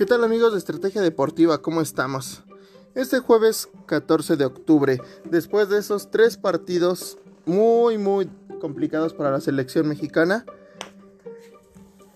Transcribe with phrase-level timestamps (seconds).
[0.00, 1.60] ¿Qué tal amigos de Estrategia Deportiva?
[1.60, 2.42] ¿Cómo estamos?
[2.94, 8.30] Este jueves 14 de octubre, después de esos tres partidos muy muy
[8.62, 10.46] complicados para la selección mexicana,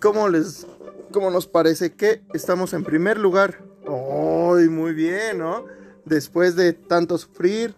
[0.01, 0.67] ¿cómo les
[1.13, 3.63] cómo nos parece que estamos en primer lugar?
[3.87, 5.67] ¡Ay, muy bien, ¿no?
[6.07, 7.75] Después de tanto sufrir,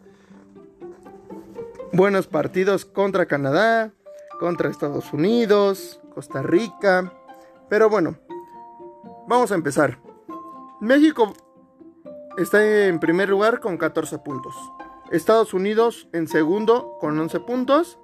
[1.93, 3.91] buenos partidos contra Canadá,
[4.39, 7.13] contra Estados Unidos, Costa Rica,
[7.69, 8.17] pero bueno,
[9.29, 9.99] Vamos a empezar.
[10.81, 11.33] México
[12.39, 14.55] está en primer lugar con 14 puntos.
[15.11, 17.99] Estados Unidos en segundo con 11 puntos.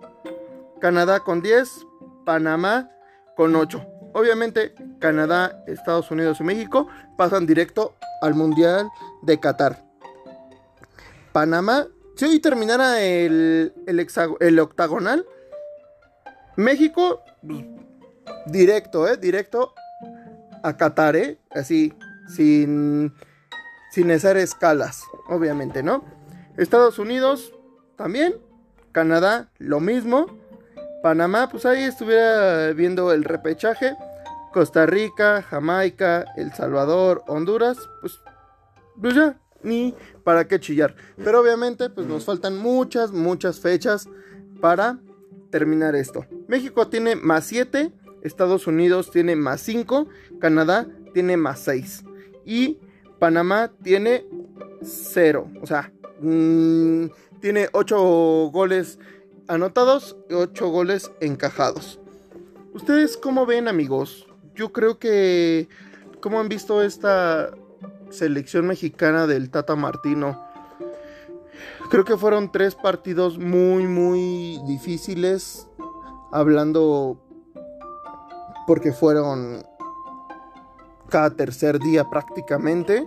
[0.81, 1.87] Canadá con 10.
[2.25, 2.91] Panamá
[3.37, 3.87] con 8.
[4.15, 8.91] Obviamente Canadá, Estados Unidos y México pasan directo al Mundial
[9.23, 9.85] de Qatar.
[11.33, 15.27] Panamá, si hoy terminara el, el, octagonal,
[16.57, 17.21] México,
[18.47, 19.17] directo, ¿eh?
[19.17, 19.75] Directo
[20.63, 21.39] a Qatar, ¿eh?
[21.51, 21.93] Así,
[22.29, 23.13] sin,
[23.91, 26.05] sin hacer escalas, obviamente, ¿no?
[26.57, 27.53] Estados Unidos
[27.97, 28.35] también,
[28.93, 30.27] Canadá lo mismo,
[31.03, 33.97] Panamá, pues ahí estuviera viendo el repechaje,
[34.53, 38.21] Costa Rica, Jamaica, El Salvador, Honduras, pues,
[39.01, 40.95] pues ya, ni para qué chillar.
[41.17, 44.09] Pero obviamente, pues nos faltan muchas, muchas fechas
[44.61, 44.99] para
[45.51, 46.27] terminar esto.
[46.49, 50.09] México tiene más 7 Estados Unidos tiene más 5,
[50.41, 52.05] Canadá tiene más 6
[52.45, 52.79] y
[53.19, 54.27] Panamá tiene
[54.83, 55.49] 0.
[55.61, 57.07] O sea, mmm,
[57.41, 58.99] tiene 8 goles
[59.49, 62.01] anotados y 8 goles encajados.
[62.75, 64.27] ¿Ustedes cómo ven amigos?
[64.55, 65.69] Yo creo que...
[66.21, 67.51] ¿Cómo han visto esta
[68.11, 70.41] selección mexicana del Tata Martino?
[71.91, 75.69] Creo que fueron tres partidos muy, muy difíciles.
[76.33, 77.22] Hablando
[78.73, 79.63] porque fueron
[81.11, 83.07] cada tercer día prácticamente.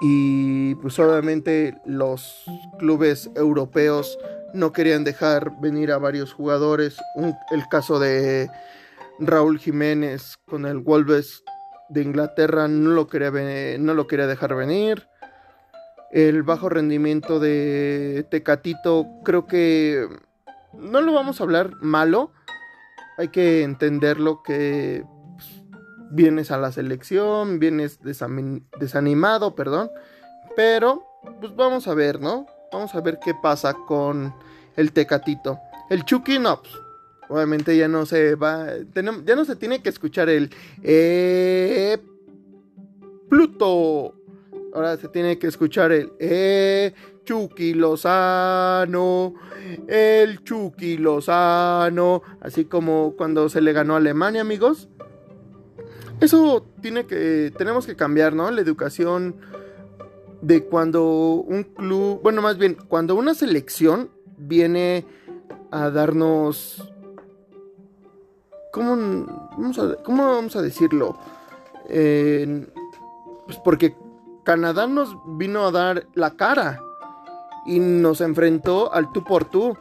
[0.00, 2.44] Y pues obviamente los
[2.78, 4.16] clubes europeos
[4.52, 6.96] no querían dejar venir a varios jugadores.
[7.50, 8.48] el caso de
[9.18, 11.42] Raúl Jiménez con el Wolves
[11.88, 13.32] de Inglaterra no lo, quería,
[13.80, 15.08] no lo quería dejar venir.
[16.12, 20.06] El bajo rendimiento de Tecatito creo que
[20.72, 22.30] no lo vamos a hablar malo
[23.16, 25.04] hay que entenderlo que
[25.36, 25.62] pues,
[26.10, 29.90] vienes a la selección, vienes desanimado, perdón,
[30.56, 31.04] pero
[31.40, 32.46] pues vamos a ver, ¿no?
[32.72, 34.34] Vamos a ver qué pasa con
[34.76, 35.58] el Tecatito.
[35.90, 36.74] El Chucky no, pues,
[37.28, 40.50] obviamente ya no se va, ya no se tiene que escuchar el
[40.82, 41.98] eh,
[43.28, 44.14] Pluto.
[44.74, 46.92] Ahora se tiene que escuchar el eh,
[47.24, 49.34] Chucky Lozano,
[49.86, 54.88] el Chucky Lozano, así como cuando se le ganó a Alemania, amigos.
[56.20, 58.50] Eso tiene que, tenemos que cambiar, ¿no?
[58.50, 59.36] La educación
[60.42, 61.04] de cuando
[61.34, 65.06] un club, bueno, más bien, cuando una selección viene
[65.70, 66.92] a darnos,
[68.72, 68.96] ¿cómo
[69.56, 71.16] vamos a, cómo vamos a decirlo?
[73.46, 73.94] pues porque
[74.44, 76.78] Canadá nos vino a dar la cara
[77.64, 79.76] y nos enfrentó al tú por tú.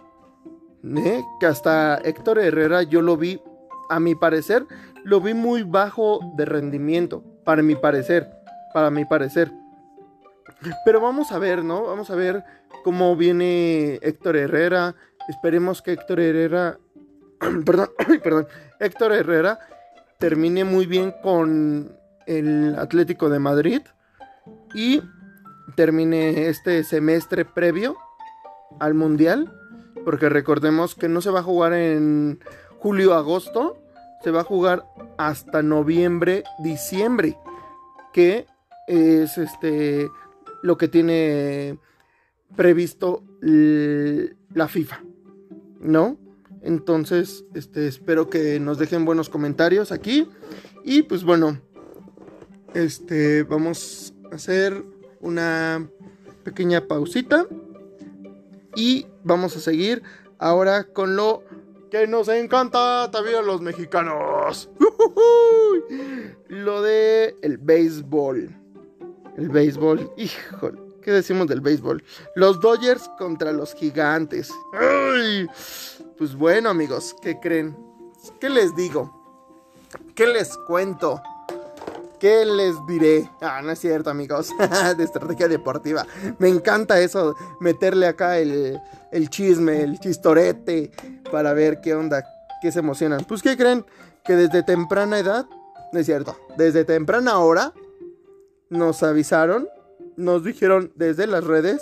[0.84, 1.22] ¿eh?
[1.40, 3.42] Que hasta Héctor Herrera yo lo vi,
[3.90, 4.66] a mi parecer,
[5.04, 8.30] lo vi muy bajo de rendimiento, para mi parecer,
[8.74, 9.52] para mi parecer.
[10.86, 11.84] Pero vamos a ver, ¿no?
[11.84, 12.44] Vamos a ver
[12.86, 14.96] cómo viene Héctor Herrera.
[15.28, 16.80] Esperemos que Héctor Herrera,
[17.66, 17.90] perdón,
[18.24, 18.48] perdón,
[18.80, 19.60] Héctor Herrera
[20.20, 23.82] termine muy bien con el Atlético de Madrid
[24.74, 25.02] y
[25.76, 27.98] termine este semestre previo
[28.80, 29.54] al Mundial,
[30.04, 32.40] porque recordemos que no se va a jugar en
[32.80, 33.78] julio-agosto,
[34.24, 34.86] se va a jugar
[35.18, 37.38] hasta noviembre, diciembre,
[38.14, 38.48] que
[38.88, 40.08] es este
[40.62, 41.78] lo que tiene
[42.56, 45.04] previsto la FIFA,
[45.80, 46.18] ¿no?
[46.62, 50.30] Entonces, este, espero que nos dejen buenos comentarios aquí.
[50.86, 51.60] Y pues bueno,
[52.74, 54.84] este, vamos hacer
[55.22, 55.88] una
[56.44, 57.46] pequeña pausita
[58.76, 60.04] y vamos a seguir
[60.40, 61.44] ahora con lo
[61.90, 64.70] que nos encanta también a los mexicanos.
[66.48, 68.50] Lo de el béisbol.
[69.38, 72.04] El béisbol, híjole, ¿qué decimos del béisbol?
[72.36, 74.52] Los Dodgers contra los gigantes.
[76.18, 77.76] Pues bueno, amigos, ¿qué creen?
[78.40, 79.12] ¿Qué les digo?
[80.16, 81.22] ¿Qué les cuento?
[82.24, 83.30] ¿Qué les diré?
[83.42, 84.50] Ah, no es cierto, amigos.
[84.98, 86.08] de estrategia deportiva.
[86.40, 88.80] Me encanta eso, meterle acá el,
[89.28, 90.92] chisme, el chistorete,
[91.34, 92.24] para ver qué onda,
[92.62, 93.26] qué se emocionan.
[93.26, 93.86] Pues, ¿qué creen?
[94.24, 95.46] Que desde temprana edad
[95.92, 96.38] no es cierto.
[96.56, 97.74] Desde temprana hora
[98.70, 99.68] nos avisaron,
[100.16, 101.82] nos dijeron desde las redes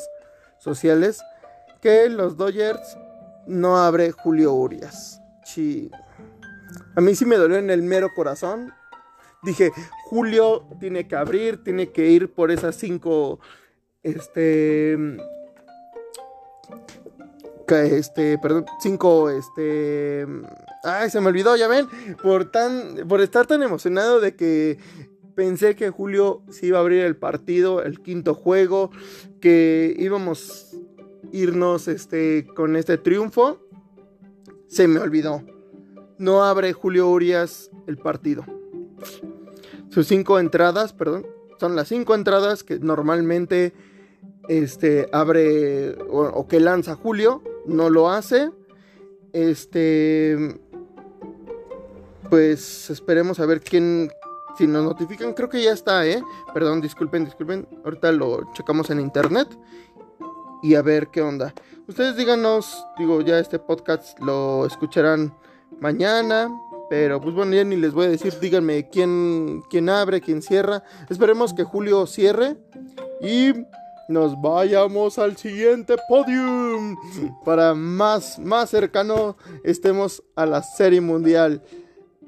[0.58, 1.22] sociales
[1.82, 2.98] que los Dodgers
[3.46, 5.22] no abre Julio Urias.
[6.96, 8.74] A mí sí me dolió en el mero corazón.
[9.44, 9.72] Dije,
[10.12, 13.40] Julio tiene que abrir, tiene que ir por esas cinco,
[14.04, 14.98] este,
[17.70, 20.28] este, perdón, cinco, este,
[20.84, 21.88] ay, se me olvidó, ya ven,
[22.22, 24.80] por tan, por estar tan emocionado de que
[25.34, 28.92] pensé que Julio se iba a abrir el partido, el quinto juego,
[29.40, 30.76] que íbamos
[31.32, 33.62] irnos, este, con este triunfo,
[34.68, 35.42] se me olvidó.
[36.18, 38.44] No abre Julio Urias el partido.
[39.92, 41.28] Sus cinco entradas, perdón,
[41.60, 43.74] son las cinco entradas que normalmente
[44.48, 48.52] este, abre o, que lanza Julio, no lo hace.
[49.34, 50.60] Este,
[52.30, 54.10] pues esperemos a ver quién,
[54.58, 56.24] si nos notifican, creo que ya está, ¿eh?
[56.54, 59.50] Perdón, disculpen, disculpen, ahorita lo checamos en internet
[60.64, 61.54] y a ver qué onda.
[61.88, 65.36] Ustedes díganos, digo, ya este podcast lo escucharán
[65.82, 66.50] mañana,
[66.92, 70.84] pero pues bueno, ya ni les voy a decir, díganme quién, quién abre, quién cierra.
[71.10, 72.58] Esperemos que Julio cierre
[73.22, 73.54] y
[74.10, 76.98] nos vayamos al siguiente podium
[77.46, 81.64] para más, más cercano estemos a la serie mundial.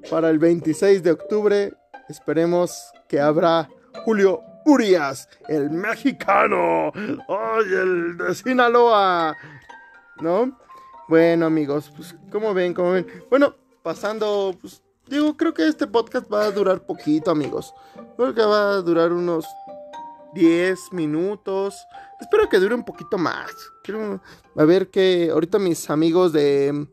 [0.10, 1.74] Para el 26 de octubre
[2.08, 3.68] esperemos que habrá
[4.06, 6.94] Julio Urias, el mexicano.
[6.96, 9.36] ¡Ay, el de Sinaloa!
[10.22, 10.58] ¿No?
[11.10, 12.74] Bueno, amigos, pues, ¿cómo ven?
[12.74, 13.06] ¿Cómo ven?
[13.30, 17.74] Bueno, pasando, pues, digo, creo que este podcast va a durar poquito, amigos.
[18.18, 19.46] Creo que va a durar unos
[20.34, 21.76] 10 minutos.
[22.20, 23.52] Espero que dure un poquito más.
[23.84, 24.22] Quiero
[24.56, 26.88] a ver que ahorita mis amigos de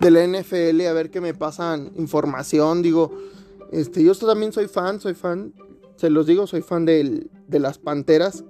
[0.00, 3.16] de la NFL a ver qué me pasan información, digo,
[3.70, 5.54] este yo también soy fan, soy fan,
[5.96, 8.44] se los digo, soy fan de las Panteras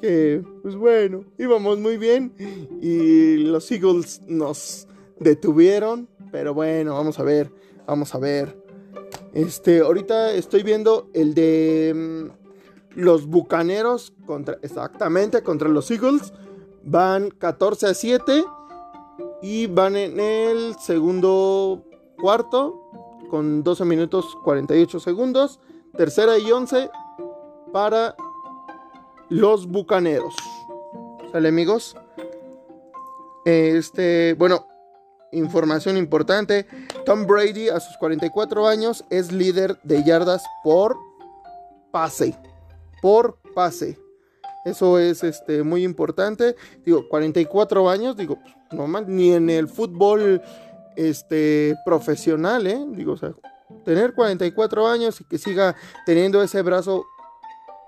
[0.00, 2.34] que pues bueno, íbamos muy bien
[2.82, 4.86] y los Eagles nos
[5.18, 7.48] detuvieron, pero bueno, vamos a ver,
[7.86, 8.60] vamos a ver.
[9.34, 16.32] Este, ahorita estoy viendo el de mm, los Bucaneros contra, exactamente, contra los Eagles.
[16.82, 18.44] Van 14 a 7
[19.42, 21.84] y van en el segundo
[22.20, 22.82] cuarto
[23.30, 25.60] con 12 minutos 48 segundos.
[25.96, 26.90] Tercera y 11
[27.72, 28.16] para
[29.28, 30.34] los Bucaneros.
[31.30, 31.96] ¿Sale amigos?
[33.44, 34.66] Este, bueno,
[35.34, 36.66] información importante.
[37.04, 40.96] Tom Brady a sus 44 años es líder de yardas por
[41.90, 42.34] pase
[43.04, 43.98] por pase.
[44.64, 46.56] Eso es este, muy importante.
[46.86, 48.38] Digo, 44 años, digo,
[48.72, 50.40] no más, ni en el fútbol
[50.96, 52.82] este, profesional, ¿eh?
[52.92, 53.14] Digo,
[53.84, 55.76] tener 44 años y que siga
[56.06, 57.04] teniendo ese brazo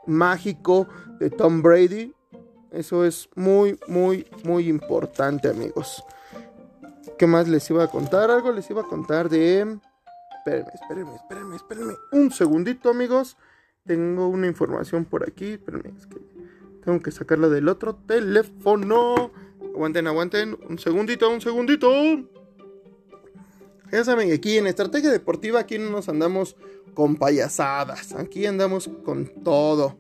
[0.05, 0.87] mágico
[1.19, 2.13] de Tom Brady,
[2.71, 6.05] eso es muy, muy, muy importante, amigos.
[7.19, 8.31] ¿Qué más les iba a contar?
[8.31, 9.79] Algo les iba a contar de...
[10.45, 11.95] Espérenme, espérenme, espérenme, espérenme.
[12.13, 13.37] Un segundito, amigos.
[13.87, 15.53] Tengo una información por aquí.
[15.53, 16.19] Espérenme, es que
[16.85, 19.33] tengo que sacarla del otro teléfono.
[19.75, 20.59] Aguanten, aguanten.
[20.69, 21.91] Un segundito, un segundito.
[23.91, 26.57] Ya saben, aquí en Estrategia Deportiva, aquí no nos andamos
[26.95, 28.15] con payasadas.
[28.15, 29.97] Aquí andamos con todo.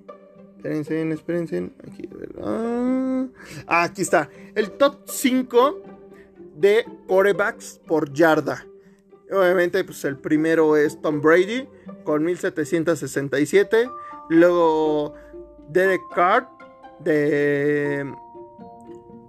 [0.57, 1.71] Espérense, espérense.
[1.87, 2.09] Aquí,
[2.43, 3.27] ah,
[3.67, 4.29] aquí está.
[4.55, 5.96] El top 5
[6.57, 8.65] de corebacks por yarda.
[9.31, 11.69] Obviamente, pues el primero es Tom Brady
[12.05, 13.89] con 1767.
[14.29, 15.15] Luego
[15.69, 16.49] Derek Carr
[17.01, 18.13] de,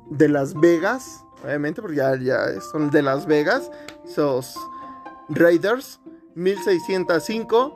[0.10, 1.24] de Las Vegas.
[1.44, 3.72] Obviamente, porque ya, ya son de Las Vegas.
[4.06, 4.56] Esos
[5.30, 6.00] Raiders.
[6.36, 7.76] 1605.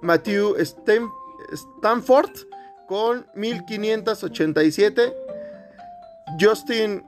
[0.00, 0.56] Matthew
[1.52, 2.30] Stanford
[2.86, 5.14] con 1587.
[6.40, 7.04] Justin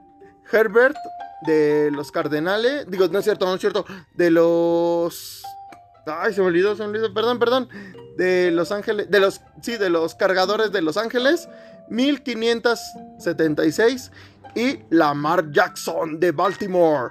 [0.53, 0.97] Herbert
[1.43, 2.87] de los Cardenales.
[2.89, 3.85] Digo, no es cierto, no es cierto.
[4.15, 5.43] De los.
[6.07, 7.15] Ay, se me olvidó, se me olvidó.
[7.15, 7.69] Perdón, perdón.
[8.17, 9.09] De Los Ángeles.
[9.11, 9.43] De los.
[9.63, 11.49] Sí, de los cargadores de Los Ángeles.
[11.89, 14.11] 1576.
[14.55, 17.11] Y Lamar Jackson de Baltimore.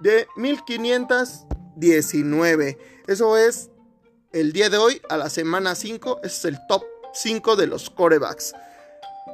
[0.00, 2.78] De 1519.
[3.06, 3.70] Eso es
[4.32, 6.20] el día de hoy, a la semana 5.
[6.24, 8.54] Ese es el top 5 de los corebacks.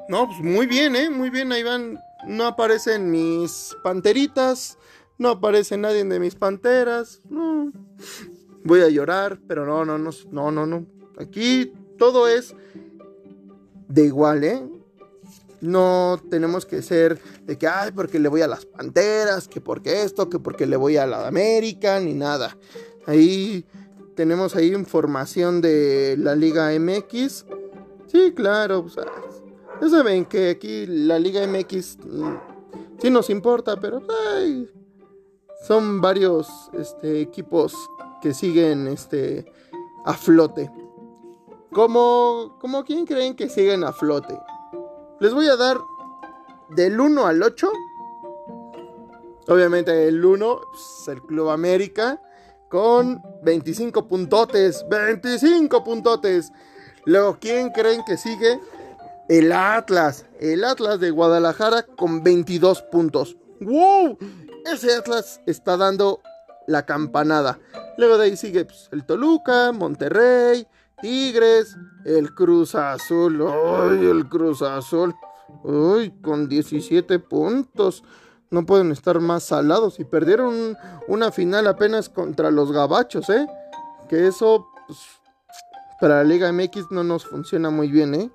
[0.09, 1.11] No, pues muy bien, ¿eh?
[1.11, 4.79] Muy bien, ahí van no aparecen mis panteritas,
[5.19, 7.73] no aparece nadie de mis panteras, no.
[8.65, 10.87] Voy a llorar, pero no, no, no, no, no, no.
[11.19, 12.55] Aquí todo es
[13.89, 14.63] de igual, ¿eh?
[15.61, 20.03] No tenemos que ser de que, ay, porque le voy a las panteras, que porque
[20.03, 22.57] esto, que porque le voy a la América, ni nada.
[23.07, 23.67] Ahí
[24.15, 27.45] tenemos ahí información de la Liga MX.
[28.07, 28.87] Sí, claro,
[29.81, 32.35] ya saben que aquí la Liga MX mm,
[33.01, 34.03] sí nos importa, pero
[34.37, 34.69] ay,
[35.67, 37.75] son varios este, equipos
[38.21, 39.51] que siguen este,
[40.05, 40.71] a flote.
[41.73, 44.39] Como, como quién creen que siguen a flote.
[45.21, 45.79] Les voy a dar
[46.71, 47.71] del 1 al 8.
[49.49, 52.21] Obviamente el 1 es el Club América
[52.69, 54.85] con 25 puntotes.
[54.89, 56.53] 25 puntotes.
[57.05, 58.61] Luego, ¿quién creen que sigue?
[59.31, 60.27] El Atlas.
[60.41, 63.37] El Atlas de Guadalajara con 22 puntos.
[63.61, 64.19] ¡Wow!
[64.67, 66.21] Ese Atlas está dando
[66.67, 67.61] la campanada.
[67.97, 70.67] Luego de ahí sigue pues, el Toluca, Monterrey,
[71.01, 73.41] Tigres, el Cruz Azul.
[73.47, 75.15] ¡Ay, el Cruz Azul!
[75.65, 78.03] ¡Ay, con 17 puntos!
[78.51, 80.01] No pueden estar más salados.
[80.01, 83.47] Y perdieron una final apenas contra los gabachos, ¿eh?
[84.09, 84.99] Que eso, pues,
[86.01, 88.33] para la Liga MX no nos funciona muy bien, ¿eh?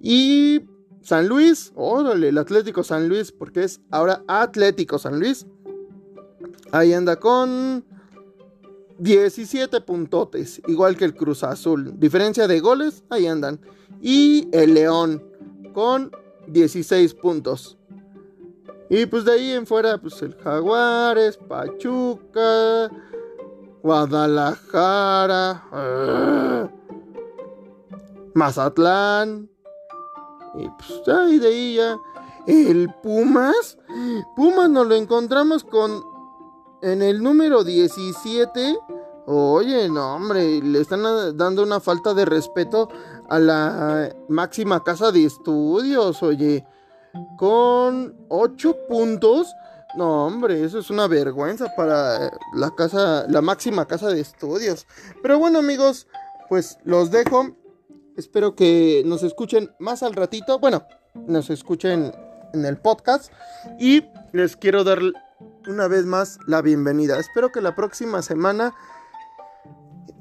[0.00, 0.62] Y
[1.02, 5.46] San Luis, órale, el Atlético San Luis, porque es ahora Atlético San Luis.
[6.70, 7.84] Ahí anda con
[8.98, 11.98] 17 puntotes, igual que el Cruz Azul.
[11.98, 13.60] Diferencia de goles, ahí andan.
[14.00, 15.22] Y el León
[15.72, 16.12] con
[16.46, 17.78] 16 puntos.
[18.88, 22.90] Y pues de ahí en fuera, pues el Jaguares, Pachuca,
[23.82, 26.70] Guadalajara, ¡ah!
[28.34, 29.51] Mazatlán.
[30.54, 31.98] Y pues ahí de ahí ya.
[32.46, 33.78] El Pumas.
[34.36, 36.04] Pumas nos lo encontramos con.
[36.82, 38.78] En el número 17.
[39.26, 41.02] Oye, no, hombre, le están
[41.36, 42.88] dando una falta de respeto
[43.28, 46.66] a la máxima casa de estudios, oye
[47.36, 49.54] con 8 puntos.
[49.96, 54.86] No, hombre, eso es una vergüenza para la casa, la máxima casa de estudios.
[55.22, 56.06] Pero bueno, amigos,
[56.48, 57.50] pues los dejo.
[58.16, 60.58] Espero que nos escuchen más al ratito.
[60.58, 60.84] Bueno,
[61.26, 62.12] nos escuchen
[62.52, 63.32] en el podcast.
[63.78, 65.00] Y les quiero dar
[65.66, 67.18] una vez más la bienvenida.
[67.18, 68.74] Espero que la próxima semana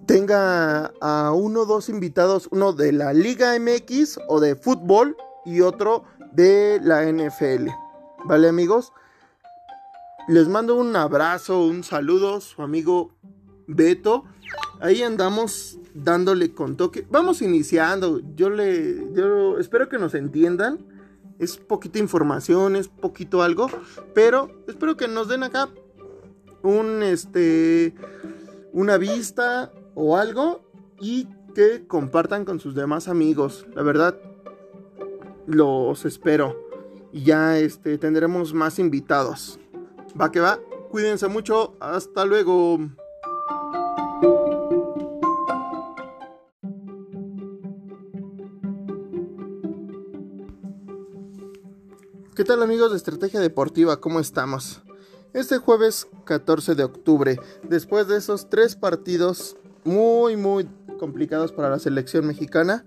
[0.06, 5.62] tenga a uno o dos invitados, uno de la Liga MX o de fútbol y
[5.62, 7.68] otro de la NFL.
[8.26, 8.94] ¿Vale amigos?
[10.28, 13.16] Les mando un abrazo, un saludo, su amigo
[13.68, 14.25] Beto.
[14.80, 17.06] Ahí andamos dándole con toque.
[17.10, 18.22] Vamos iniciando.
[18.36, 20.80] Yo le yo espero que nos entiendan.
[21.39, 23.68] Es poquita información, es poquito algo,
[24.13, 25.70] pero espero que nos den acá
[26.62, 27.96] un este
[28.74, 30.62] una vista o algo
[31.00, 33.65] y que compartan con sus demás amigos.
[33.75, 34.18] La verdad
[35.48, 36.70] los espero.
[37.12, 39.60] Y ya este, tendremos más invitados.
[40.20, 40.60] Va que va.
[40.89, 41.75] Cuídense mucho.
[41.80, 42.80] Hasta luego.
[52.36, 54.00] ¿Qué tal amigos de Estrategia Deportiva?
[54.00, 54.82] ¿Cómo estamos?
[55.34, 60.68] Este jueves 14 de octubre, después de esos tres partidos muy muy
[61.00, 62.84] complicados para la selección mexicana,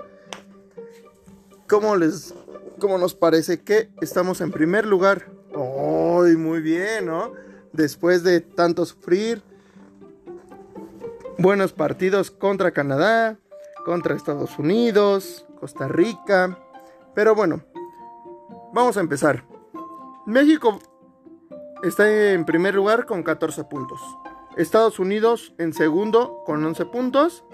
[1.67, 2.35] ¿cómo les
[2.79, 5.31] como nos parece que estamos en primer lugar.
[5.55, 7.33] ¡Ay, muy bien, ¿no?
[7.73, 9.43] Después de tanto sufrir.
[11.39, 13.39] Buenos partidos contra Canadá,
[13.85, 16.59] contra Estados Unidos, Costa Rica.
[17.15, 17.63] Pero bueno,
[18.73, 19.45] vamos a empezar.
[20.27, 20.79] México
[21.83, 24.01] está en primer lugar con 14 puntos.
[24.57, 27.45] Estados Unidos en segundo con 11 puntos.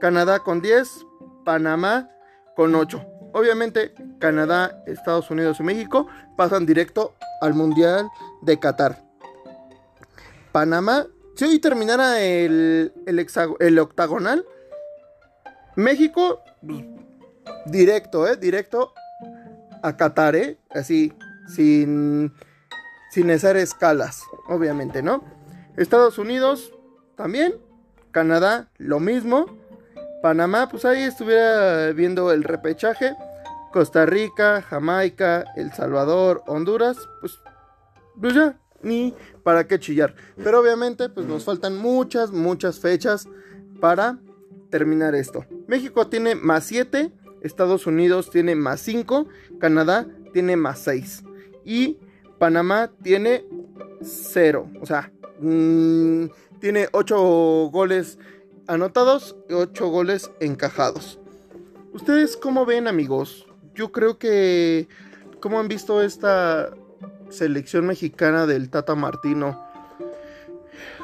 [0.00, 1.06] Canadá con 10.
[1.44, 2.08] Panamá
[2.56, 3.04] con 8.
[3.34, 6.06] Obviamente Canadá, Estados Unidos y México
[6.38, 8.08] pasan directo al Mundial
[8.40, 9.04] de Qatar.
[10.52, 14.46] Panamá, si hoy terminara el, el, octagonal,
[15.76, 16.40] México,
[17.66, 18.36] directo, ¿eh?
[18.36, 18.92] Directo
[19.82, 20.58] a Qatar, ¿eh?
[20.70, 21.12] Así,
[21.48, 22.32] sin,
[23.10, 25.24] sin hacer escalas, obviamente, ¿no?
[25.76, 26.72] Estados Unidos,
[27.16, 27.54] también.
[28.12, 29.46] Canadá, lo mismo.
[30.22, 33.16] Panamá, pues ahí estuviera viendo el repechaje.
[33.72, 37.40] Costa Rica, Jamaica, El Salvador, Honduras, pues,
[38.20, 40.14] pues ya, ni para qué chillar.
[40.36, 43.28] Pero obviamente, pues nos faltan muchas, muchas fechas
[43.80, 44.18] para
[44.70, 45.44] terminar esto.
[45.66, 47.12] México tiene más 7,
[47.42, 49.26] Estados Unidos tiene más 5,
[49.58, 51.22] Canadá tiene más 6
[51.64, 51.98] y
[52.38, 53.44] Panamá tiene
[54.02, 54.70] 0.
[54.80, 56.26] O sea, mm,
[56.60, 57.16] tiene 8
[57.72, 58.18] goles
[58.66, 61.20] anotados y 8 goles encajados.
[61.92, 63.46] ¿Ustedes cómo ven amigos?
[63.74, 64.88] Yo creo que...
[65.40, 66.74] ¿Cómo han visto esta
[67.30, 69.60] selección mexicana del Tata Martino?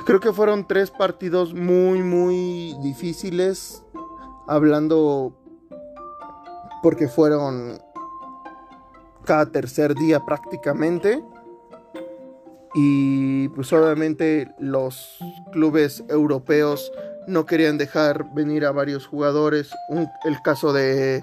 [0.07, 3.85] Creo que fueron tres partidos muy, muy difíciles.
[4.49, 5.37] Hablando
[6.83, 7.79] porque fueron
[9.25, 11.23] cada tercer día prácticamente.
[12.75, 15.19] Y pues obviamente los
[15.53, 16.91] clubes europeos
[17.27, 19.71] no querían dejar venir a varios jugadores.
[20.25, 21.23] el caso de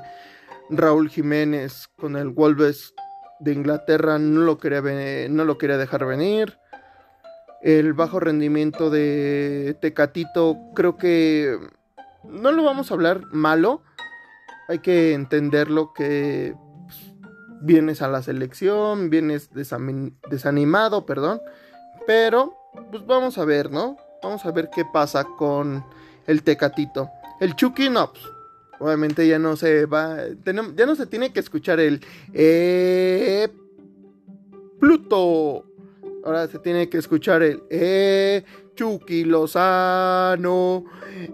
[0.69, 2.93] Raúl Jiménez con el Wolves
[3.39, 4.81] de Inglaterra no lo quería,
[5.29, 6.57] no lo quería dejar venir.
[7.61, 11.57] El bajo rendimiento de Tecatito creo que
[12.23, 13.81] no lo vamos a hablar malo.
[14.67, 17.13] Hay que entenderlo que pues,
[17.61, 21.41] vienes a la selección, vienes desanimado, perdón.
[22.05, 22.53] Pero
[22.91, 23.97] pues vamos a ver, ¿no?
[24.21, 25.83] Vamos a ver qué pasa con
[26.25, 27.09] el Tecatito.
[27.39, 28.23] El Chucky no, pues,
[28.79, 32.01] obviamente ya no se va, ya no se tiene que escuchar el
[32.33, 33.47] eh,
[34.79, 35.65] Pluto.
[36.23, 38.43] Ahora se tiene que escuchar el eh,
[38.75, 40.85] Chucky Lozano,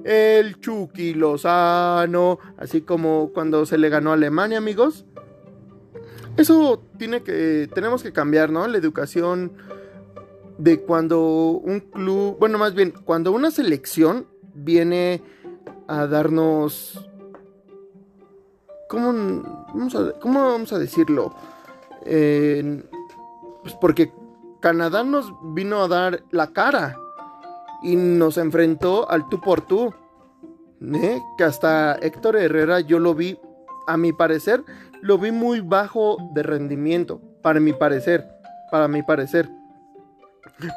[0.04, 5.06] el Chucky Lozano, así como cuando se le ganó a Alemania, amigos.
[6.38, 8.68] Eso tiene que, tenemos que cambiar, ¿no?
[8.68, 9.54] La educación
[10.58, 11.20] de cuando
[11.64, 15.22] un club, bueno, más bien, cuando una selección viene
[15.88, 17.10] a darnos
[18.94, 19.42] ¿Cómo
[19.74, 21.34] vamos a, cómo vamos a decirlo?
[22.04, 24.14] pues porque
[24.60, 26.96] Canadá nos vino a dar la cara
[27.82, 29.92] y nos enfrentó al tú por tú.
[30.94, 31.20] ¿eh?
[31.40, 33.40] Que hasta Héctor Herrera yo lo vi,
[33.88, 34.64] a mi parecer,
[35.02, 37.20] lo vi muy bajo de rendimiento.
[37.42, 38.28] Para mi parecer,
[38.70, 39.50] para mi parecer.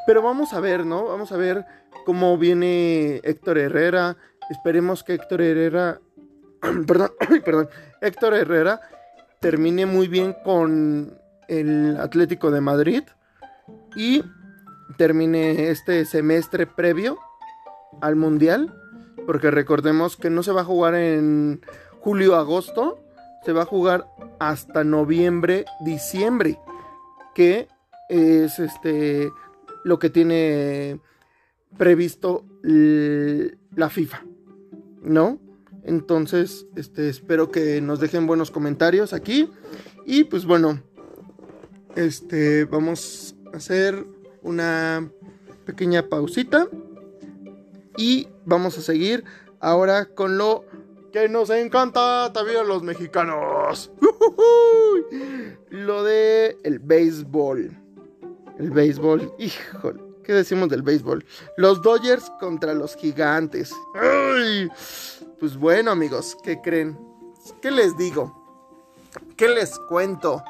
[0.07, 1.05] Pero vamos a ver, ¿no?
[1.05, 1.65] Vamos a ver
[2.03, 4.17] cómo viene Héctor Herrera.
[4.49, 5.99] Esperemos que Héctor Herrera
[6.87, 7.11] perdón,
[7.45, 7.69] perdón,
[8.01, 8.81] Héctor Herrera
[9.39, 13.03] termine muy bien con el Atlético de Madrid
[13.95, 14.23] y
[14.97, 17.17] termine este semestre previo
[18.01, 18.73] al Mundial,
[19.25, 21.61] porque recordemos que no se va a jugar en
[21.99, 22.99] julio-agosto,
[23.45, 24.07] se va a jugar
[24.39, 26.59] hasta noviembre-diciembre,
[27.35, 27.67] que
[28.09, 29.29] es este
[29.83, 30.99] lo que tiene
[31.77, 34.21] previsto la FIFA,
[35.01, 35.39] ¿no?
[35.87, 39.49] Entonces, este, espero que nos dejen buenos comentarios aquí.
[40.05, 40.83] Y pues bueno,
[41.95, 44.05] este, vamos a hacer
[44.41, 45.09] una
[45.65, 46.67] pequeña pausita.
[47.95, 49.23] Y vamos a seguir
[49.61, 50.65] ahora con lo
[51.13, 53.89] que nos encanta también a los mexicanos.
[55.69, 57.71] Lo de el béisbol.
[58.59, 60.01] El béisbol, híjole.
[60.23, 61.23] ¿Qué decimos del béisbol?
[61.55, 63.73] Los Dodgers contra los gigantes.
[63.95, 64.67] ¡Ay!
[65.39, 66.97] Pues bueno, amigos, ¿qué creen?
[67.61, 68.35] ¿Qué les digo?
[69.35, 70.43] ¿Qué les cuento?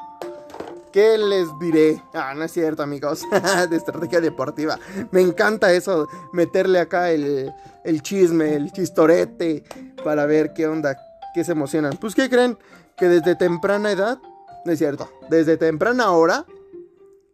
[0.90, 2.02] ¿Qué les diré?
[2.14, 3.22] Ah, no es cierto, amigos.
[3.70, 4.78] de estrategia deportiva.
[5.10, 7.52] Me encanta eso, meterle acá el,
[7.84, 9.62] el chisme, el chistorete,
[10.02, 10.96] para ver qué onda,
[11.34, 11.98] qué se emocionan.
[11.98, 12.56] Pues, ¿qué creen?
[12.96, 14.18] Que desde temprana edad,
[14.64, 16.46] no es cierto, desde temprana hora,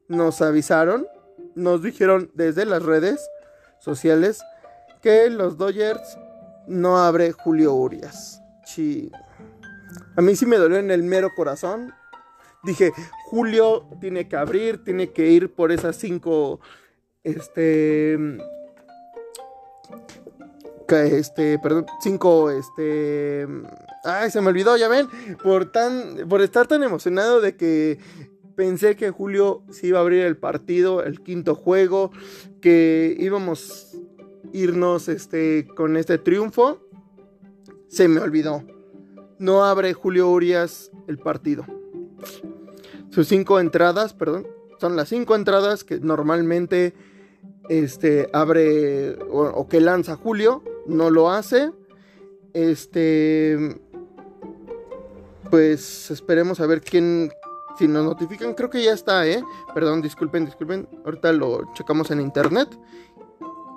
[0.09, 1.07] nos avisaron,
[1.55, 3.21] nos dijeron desde las redes
[3.79, 4.43] sociales
[5.03, 6.19] que los Dodgers
[6.67, 8.41] no abre Julio Urias.
[8.65, 9.11] Sí.
[10.17, 11.93] A mí sí me dolió en el mero corazón.
[12.63, 12.93] Dije,
[13.27, 16.61] Julio tiene que abrir, tiene que ir por esas cinco.
[17.23, 18.19] Este.
[20.89, 23.47] este, perdón, cinco, este.
[24.03, 25.09] Ay, se me olvidó, ya ven.
[25.43, 26.29] Por tan.
[26.29, 27.99] Por estar tan emocionado de que
[28.57, 32.13] pensé que Julio sí iba a abrir el partido, el quinto juego,
[32.61, 33.97] que íbamos
[34.53, 36.81] irnos este, con este triunfo,
[37.89, 38.63] se me olvidó.
[39.39, 41.65] No abre Julio Urias el partido.
[43.11, 44.47] Sus cinco entradas, perdón,
[44.81, 46.95] son las cinco entradas que normalmente
[47.69, 51.73] este, abre o, que lanza Julio, no lo hace.
[52.53, 53.81] Este,
[55.51, 57.31] pues esperemos a ver quién,
[57.79, 59.43] si nos notifican, creo que ya está, ¿eh?
[59.75, 60.89] Perdón, disculpen, disculpen.
[61.05, 62.69] Ahorita lo checamos en internet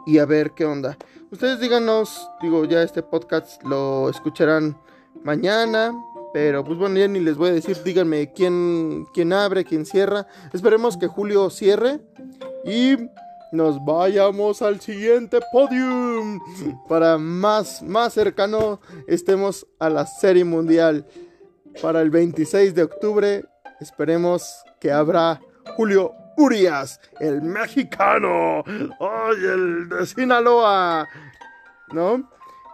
[0.08, 0.98] y a ver qué onda.
[1.30, 4.78] Ustedes díganos, digo, ya este podcast lo escucharán
[5.24, 5.94] mañana,
[6.34, 10.26] pero pues bueno, ya ni les voy a decir, díganme quién, quién abre, quién cierra.
[10.54, 12.00] Esperemos que Julio cierre
[12.64, 12.96] y
[13.52, 16.40] nos vayamos al siguiente podium
[16.88, 21.06] para más, más cercano estemos a la serie mundial.
[21.82, 23.46] Para el 26 de octubre
[23.82, 25.42] esperemos que habrá
[25.76, 28.64] Julio Urias, el mexicano.
[28.66, 31.08] ¡Ay, el de Sinaloa!
[31.92, 32.30] ¿No?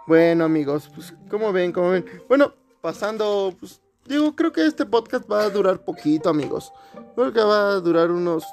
[0.06, 1.72] Bueno, amigos, pues, ¿cómo ven?
[1.72, 2.04] ¿Cómo ven?
[2.28, 6.72] Bueno, pasando, pues, digo, creo que este podcast va a durar poquito, amigos.
[7.14, 8.44] Creo que va a durar unos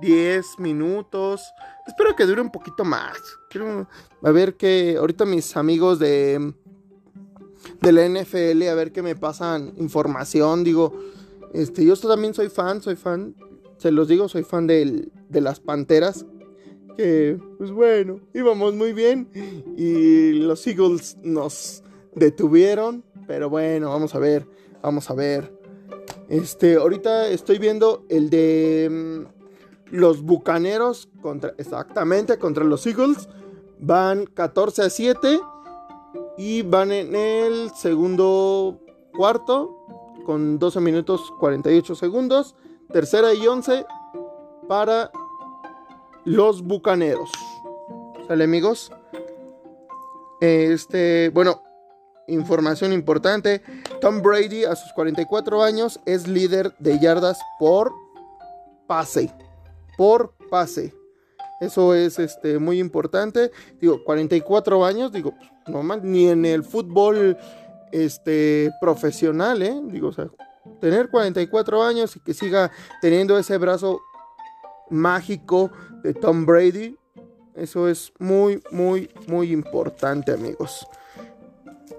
[0.00, 1.42] 10 minutos.
[1.86, 3.18] Espero que dure un poquito más.
[3.50, 3.86] Quiero
[4.22, 6.54] a ver que ahorita mis amigos de
[7.80, 10.92] de la NFL a ver qué me pasan información, digo,
[11.52, 13.34] este yo también soy fan, soy fan,
[13.82, 16.24] se los digo, soy fan de las Panteras
[16.96, 19.28] que pues bueno, íbamos muy bien
[19.76, 21.82] y los Eagles nos
[22.14, 24.46] detuvieron, pero bueno, vamos a ver,
[24.82, 25.52] vamos a ver.
[26.28, 33.28] Este, ahorita estoy viendo el de mm, los Bucaneros contra exactamente contra los Eagles.
[33.80, 35.40] Van 14 a 7
[36.38, 38.80] y van en el segundo
[39.12, 39.78] cuarto
[40.24, 42.54] con 12 minutos 48 segundos.
[42.92, 43.86] Tercera y 11
[44.68, 45.10] para
[46.24, 47.30] los Bucaneros.
[48.28, 48.92] ¿Sale amigos?
[50.40, 51.62] Este, bueno,
[52.28, 53.62] información importante.
[54.00, 57.92] Tom Brady a sus 44 años es líder de yardas por
[58.86, 59.32] pase.
[59.96, 60.94] Por pase.
[61.60, 63.52] Eso es este, muy importante.
[63.80, 65.32] Digo, 44 años, digo,
[65.66, 67.38] normal, ni en el fútbol
[67.90, 69.80] este, profesional, ¿eh?
[69.84, 70.28] Digo, o sea,
[70.82, 74.02] tener 44 años y que siga teniendo ese brazo
[74.90, 75.70] mágico
[76.02, 76.98] de Tom Brady.
[77.54, 80.84] Eso es muy, muy, muy importante, amigos.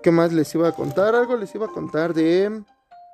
[0.04, 1.16] ¿Qué más les iba a contar?
[1.16, 2.62] Algo les iba a contar de...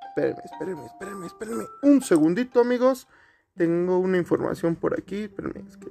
[0.08, 1.64] Espérenme, espérenme, espérenme, espérenme.
[1.84, 3.08] Un segundito, amigos.
[3.56, 5.26] Tengo una información por aquí.
[5.26, 5.88] Espérenme, es que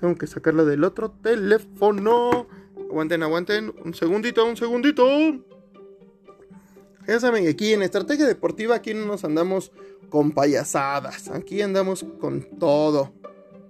[0.00, 2.48] tengo que sacarla del otro teléfono.
[2.90, 3.72] Aguanten, aguanten.
[3.84, 5.06] Un segundito, un segundito.
[7.06, 9.72] Ya saben, aquí en Estrategia Deportiva, aquí no nos andamos
[10.08, 11.28] con payasadas.
[11.28, 13.12] Aquí andamos con todo.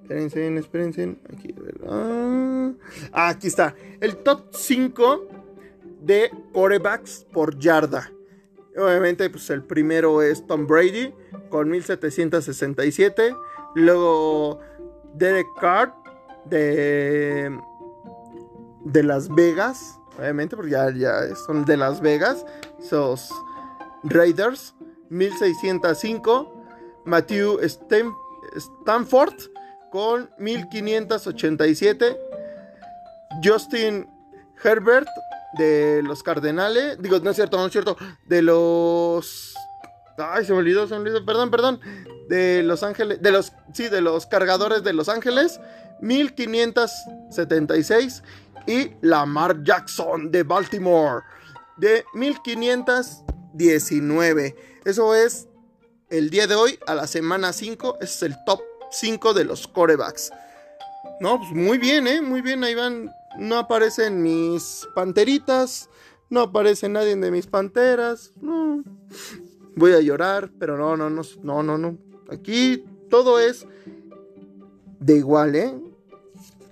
[0.03, 1.17] Espérense, espérense.
[1.33, 1.55] Aquí,
[1.89, 3.75] ah, aquí está.
[4.01, 5.29] El top 5
[6.03, 8.13] de corebacks por yarda.
[8.77, 11.15] Obviamente, pues el primero es Tom Brady
[11.49, 13.35] con 1767.
[13.75, 14.61] Luego
[15.15, 15.95] Derek Carr
[16.45, 17.59] de,
[18.85, 19.99] de Las Vegas.
[20.19, 22.45] Obviamente, porque ya, ya son de Las Vegas.
[22.81, 23.31] Esos
[24.03, 24.75] Raiders.
[25.11, 26.51] 1605.
[27.05, 29.35] Matthew Stanford
[29.91, 32.17] con 1587.
[33.43, 34.09] Justin
[34.63, 35.09] Herbert
[35.57, 37.01] de los Cardenales.
[37.01, 37.97] Digo, no es cierto, no es cierto.
[38.27, 39.55] De los.
[40.19, 41.25] Ay, se me olvidó, se me olvidó.
[41.25, 41.81] Perdón, perdón.
[42.29, 43.23] De Los Ángeles.
[43.23, 43.53] De los.
[43.73, 45.61] Sí, de los cargadores de Los Ángeles.
[46.01, 48.23] 1576.
[48.67, 51.23] Y Lamar Jackson de Baltimore.
[51.77, 54.57] De 1519.
[54.85, 55.49] Eso es
[56.11, 57.99] el día de hoy, a la semana 5.
[58.01, 60.33] Ese es el top 5 de los corebacks.
[61.21, 62.21] No, pues muy bien, ¿eh?
[62.21, 63.13] Muy bien, ahí van.
[63.39, 65.91] No aparecen mis panteritas.
[66.31, 68.33] No aparece nadie de mis panteras.
[68.41, 68.83] No.
[69.77, 71.99] Voy a llorar, pero no, no, no, no, no, no.
[72.31, 73.67] Aquí todo es
[75.01, 75.75] de igual, ¿eh?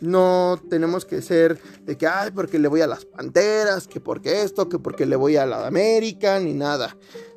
[0.02, 4.42] No tenemos que ser de que, ay, porque le voy a las panteras, que porque
[4.42, 6.96] esto, que porque le voy a la América, ni nada.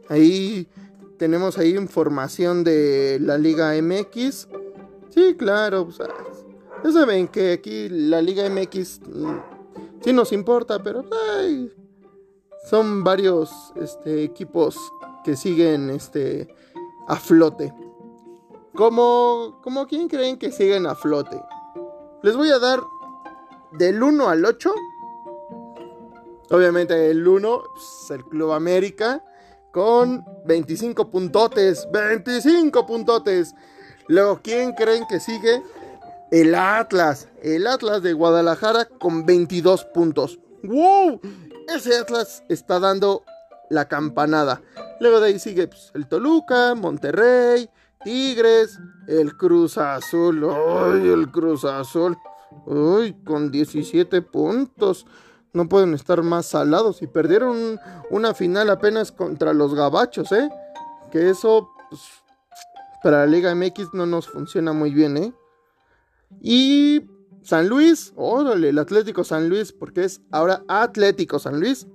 [0.10, 0.68] Ahí
[1.18, 4.48] tenemos ahí información de la Liga MX
[5.16, 5.88] Sí, claro.
[6.84, 9.38] ya saben que aquí la Liga MX mm,
[10.04, 11.06] sí nos importa, pero
[12.70, 14.76] son varios este, equipos
[15.24, 16.54] que siguen este,
[17.08, 17.74] a flote.
[18.76, 21.42] ¿Cómo, ¿Cómo quién creen que siguen a flote?
[22.26, 22.80] Les voy a dar
[23.74, 24.74] del 1 al 8.
[26.50, 27.64] Obviamente el 1 es
[28.08, 29.24] pues, el Club América
[29.72, 31.88] con 25 puntotes.
[31.94, 33.54] 25 puntotes.
[34.08, 35.62] Luego, ¿quién creen que sigue?
[36.32, 37.28] El Atlas.
[37.44, 40.40] El Atlas de Guadalajara con 22 puntos.
[40.64, 41.22] ¡Wow!
[41.68, 43.24] Ese Atlas está dando
[43.70, 44.64] la campanada.
[45.00, 47.70] Luego de ahí sigue pues, el Toluca, Monterrey,
[48.06, 50.48] Tigres, el Cruz Azul.
[50.48, 52.16] ¡Ay, el Cruz Azul!
[52.68, 53.16] ¡Uy!
[53.26, 55.08] Con 17 puntos.
[55.54, 57.02] No pueden estar más salados.
[57.02, 57.80] Y perdieron
[58.12, 60.48] una final apenas contra los Gabachos, ¿eh?
[61.12, 62.02] Que eso pues,
[63.02, 65.34] para la Liga MX no nos funciona muy bien, ¿eh?
[66.42, 67.02] Y
[67.42, 71.88] San Luis, órale, el Atlético San Luis, porque es ahora Atlético San Luis.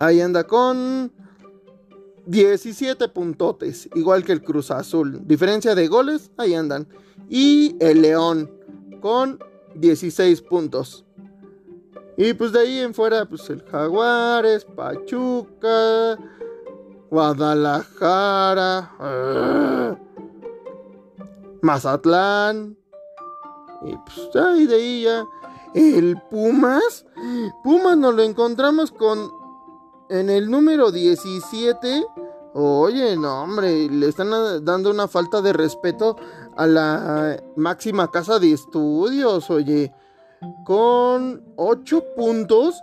[0.00, 1.12] Ahí anda con
[2.26, 5.20] 17 puntotes, igual que el Cruz Azul.
[5.26, 6.86] Diferencia de goles, ahí andan.
[7.28, 8.50] Y el León
[9.00, 9.38] con
[9.74, 11.04] 16 puntos.
[12.16, 16.18] Y pues de ahí en fuera, pues el Jaguares, Pachuca,
[17.10, 19.96] Guadalajara, ah,
[21.62, 22.76] Mazatlán,
[23.84, 25.24] y pues ahí de ahí ya.
[25.74, 27.06] El Pumas,
[27.64, 29.41] Pumas nos lo encontramos con
[30.12, 32.04] en el número 17.
[32.54, 34.30] Oye, no, hombre, le están
[34.62, 36.16] dando una falta de respeto
[36.54, 39.92] a la máxima casa de estudios, oye.
[40.64, 42.74] Con 8 puntos.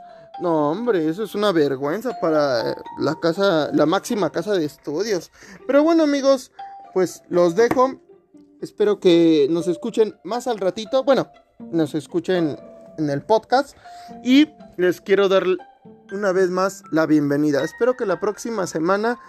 [0.42, 5.32] No, hombre, eso es una vergüenza para la casa, la máxima casa de estudios.
[5.68, 6.52] Pero bueno, amigos,
[6.94, 8.00] pues los dejo.
[8.62, 11.04] Espero que nos escuchen más al ratito.
[11.04, 12.58] Bueno, nos escuchen
[12.98, 13.78] en el podcast.
[14.24, 15.44] Y les quiero dar
[16.12, 17.64] una vez más la bienvenida.
[17.64, 19.20] Espero que la próxima semana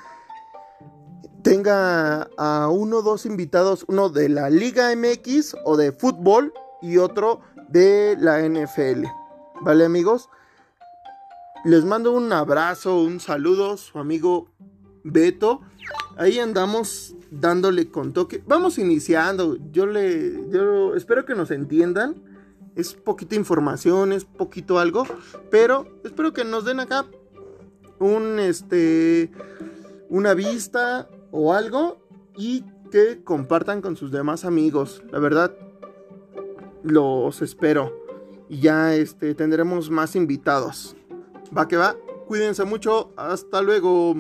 [1.43, 6.99] tenga a uno o dos invitados, uno de la Liga MX o de fútbol y
[6.99, 9.05] otro de la NFL.
[9.63, 10.29] ¿Vale amigos?
[11.65, 14.49] Les mando un abrazo, un saludo, su amigo
[15.05, 15.61] Beto.
[16.17, 18.43] Ahí andamos dándole con toque.
[18.47, 19.57] Vamos iniciando.
[19.71, 22.30] Yo le yo espero que nos entiendan.
[22.77, 25.05] Es poquita información, es poquito algo,
[25.51, 27.07] pero espero que nos den acá
[27.99, 29.31] un este
[30.09, 31.99] una vista o algo
[32.37, 35.03] y que compartan con sus demás amigos.
[35.11, 35.55] La verdad,
[36.83, 37.97] los espero.
[38.49, 40.97] Y ya este, tendremos más invitados.
[41.57, 41.97] Va que va.
[42.27, 43.13] Cuídense mucho.
[43.17, 44.17] Hasta luego.